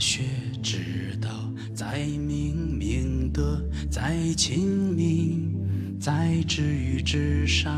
[0.00, 0.22] 学
[0.62, 1.28] 之道
[1.74, 5.54] 在明明德在亲民
[6.00, 7.70] 在止于至善。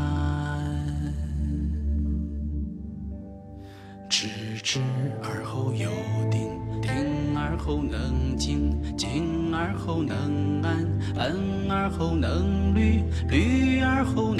[4.09, 4.29] 知
[4.63, 4.79] 止
[5.21, 5.89] 而后有
[6.31, 6.41] 定
[6.81, 10.87] 定而后能静静而后能安
[11.17, 11.35] 安
[11.69, 14.32] 而后能虑虑而后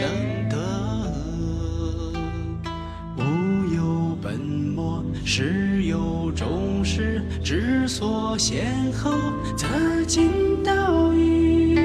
[6.93, 9.11] 终始，知所先后，
[9.57, 9.65] 则
[10.05, 10.29] 近
[10.63, 11.75] 道矣。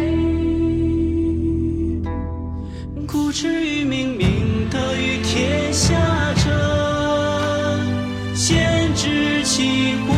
[3.07, 5.95] 故知于明明德于天下
[6.35, 7.81] 者，
[8.35, 10.15] 先知其过；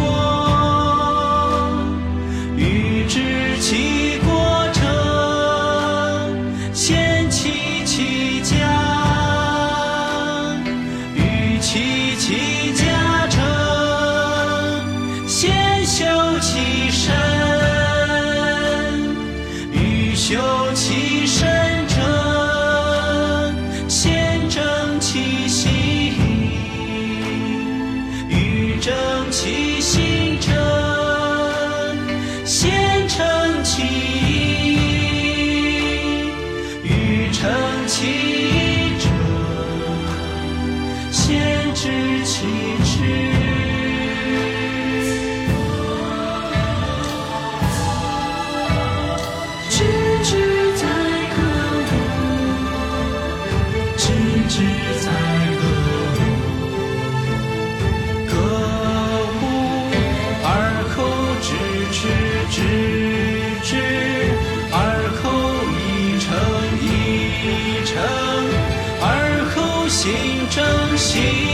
[29.30, 30.59] 起星辰
[62.50, 62.60] 知
[63.62, 63.76] 之
[64.72, 64.76] 而
[65.22, 65.30] 后
[65.78, 66.28] 一诚，
[66.82, 66.84] 一
[67.86, 67.94] 诚
[69.00, 69.06] 而
[69.54, 70.10] 后心
[70.50, 70.58] 正，
[70.98, 71.49] 心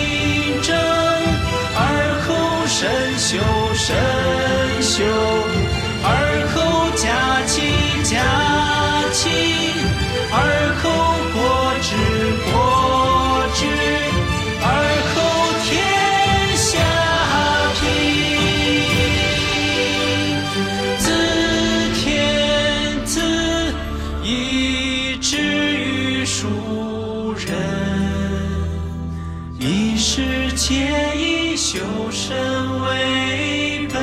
[30.19, 30.75] 世界
[31.15, 31.78] 以修
[32.10, 32.34] 身
[32.81, 34.00] 为本。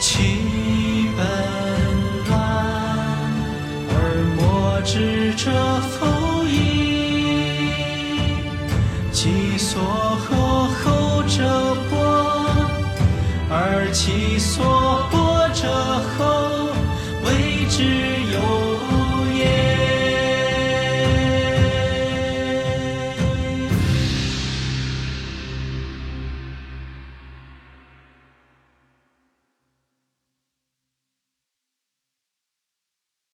[0.00, 1.20] 七本
[2.30, 2.32] 乱
[3.90, 3.92] 而
[4.34, 4.80] 末
[5.36, 5.52] 者
[5.90, 6.00] 否
[6.48, 6.50] 矣
[9.12, 9.78] 其所
[10.16, 10.41] 何